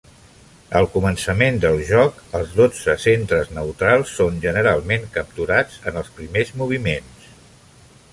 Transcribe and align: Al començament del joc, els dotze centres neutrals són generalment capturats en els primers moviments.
Al 0.77 0.87
començament 0.93 1.59
del 1.65 1.81
joc, 1.89 2.23
els 2.39 2.55
dotze 2.61 2.95
centres 3.03 3.51
neutrals 3.57 4.15
són 4.21 4.41
generalment 4.47 5.05
capturats 5.19 5.77
en 5.93 6.01
els 6.03 6.11
primers 6.21 6.55
moviments. 6.63 7.29